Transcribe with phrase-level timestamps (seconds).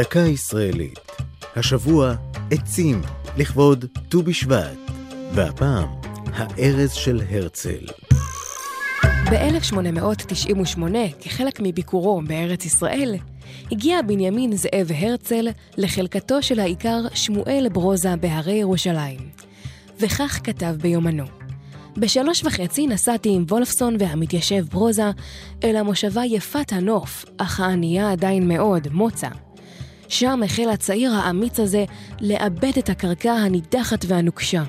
[0.00, 0.98] דקה ישראלית.
[1.56, 2.14] השבוע
[2.50, 3.02] עצים
[3.36, 4.76] לכבוד ט"ו בשבט,
[5.34, 5.88] והפעם
[6.32, 7.86] הארז של הרצל.
[9.04, 10.82] ב-1898,
[11.20, 13.14] כחלק מביקורו בארץ ישראל,
[13.72, 19.20] הגיע בנימין זאב הרצל לחלקתו של האיכר שמואל ברוזה בהרי ירושלים,
[20.00, 21.24] וכך כתב ביומנו:
[21.96, 25.10] בשלוש וחצי נסעתי עם וולפסון והמתיישב ברוזה
[25.64, 29.28] אל המושבה יפת הנוף, אך הענייה עדיין מאוד, מוצא.
[30.10, 31.84] שם החל הצעיר האמיץ הזה
[32.20, 34.62] לאבד את הקרקע הנידחת והנוקשה.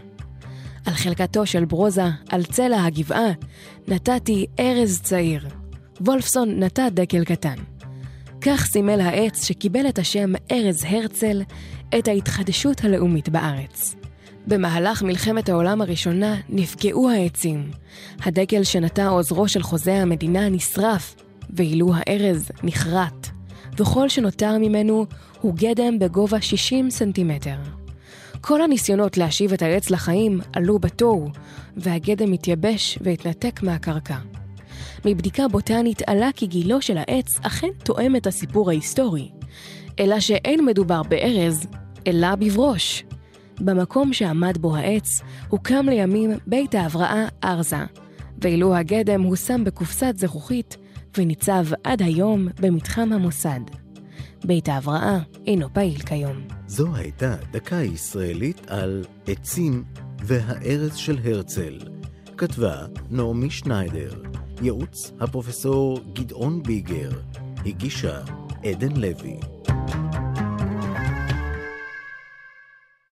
[0.86, 3.32] על חלקתו של ברוזה, על צלע הגבעה,
[3.88, 5.48] נתתי ארז צעיר.
[6.02, 7.56] וולפסון נטע דקל קטן.
[8.42, 11.42] כך סימל העץ שקיבל את השם ארז הרצל
[12.00, 13.96] את ההתחדשות הלאומית בארץ.
[14.48, 17.72] במהלך מלחמת העולם הראשונה נפגעו העצים.
[18.20, 21.16] הדגל שנטע עוזרו של חוזה המדינה נשרף,
[21.50, 23.31] ואילו הארז נכרת,
[23.78, 25.06] וכל שנותר ממנו
[25.42, 27.56] הוא גדם בגובה 60 סנטימטר.
[28.42, 31.30] כל הניסיונות להשיב את העץ לחיים עלו בתוהו,
[31.78, 34.18] והגדם התייבש והתנתק מהקרקע.
[35.06, 39.30] מבדיקה בוטנית עלה כי גילו של העץ אכן תואם את הסיפור ההיסטורי,
[40.00, 41.68] אלא שאין מדובר בארז,
[42.08, 43.04] אלא בברוש.
[43.60, 47.86] במקום שעמד בו העץ, הוקם לימים בית ההבראה ארזה,
[48.42, 50.78] ואילו הגדם הושם בקופסת זכוכית
[51.18, 53.60] וניצב עד היום במתחם המוסד.
[54.46, 56.48] בית ההבראה אינו פעיל כיום.
[56.68, 59.84] זו הייתה דקה ישראלית על עצים
[60.24, 61.80] והארץ של הרצל.
[62.38, 64.14] כתבה נעמי שניידר,
[64.62, 67.12] ייעוץ הפרופסור גדעון ביגר,
[67.66, 68.20] הגישה
[68.64, 69.40] עדן לוי.